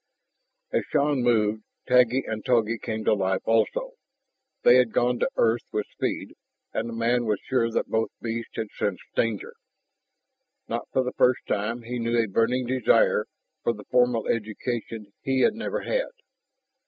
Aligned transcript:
As 0.71 0.81
Shann 0.89 1.21
moved, 1.21 1.61
Taggi 1.87 2.23
and 2.25 2.43
Togi 2.43 2.79
came 2.79 3.03
to 3.05 3.13
life 3.13 3.43
also. 3.45 3.91
They 4.63 4.77
had 4.77 4.93
gone 4.93 5.19
to 5.19 5.29
earth 5.35 5.67
with 5.71 5.85
speed, 5.91 6.33
and 6.73 6.89
the 6.89 6.93
man 6.93 7.25
was 7.27 7.39
sure 7.41 7.69
that 7.69 7.85
both 7.85 8.09
beasts 8.19 8.55
had 8.55 8.71
sensed 8.71 9.03
danger. 9.15 9.53
Not 10.67 10.87
for 10.91 11.03
the 11.03 11.13
first 11.13 11.45
time 11.47 11.83
he 11.83 11.99
knew 11.99 12.17
a 12.17 12.25
burning 12.27 12.65
desire 12.65 13.27
for 13.61 13.73
the 13.73 13.85
formal 13.91 14.25
education 14.25 15.13
he 15.21 15.41
had 15.41 15.53
never 15.53 15.81
had. 15.81 16.09